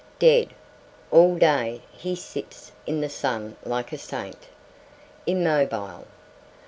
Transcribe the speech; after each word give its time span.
Dead. 0.17 0.47
All 1.11 1.35
day 1.37 1.81
he 1.91 2.15
sits 2.15 2.71
in 2.87 3.01
the 3.01 3.07
sun 3.07 3.55
like 3.63 3.93
a 3.93 3.99
saint, 3.99 4.47
immobile. 5.27 6.05